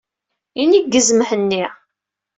[0.61, 1.63] Ineggez Mhenni.